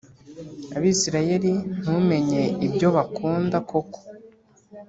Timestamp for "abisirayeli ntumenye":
0.77-2.43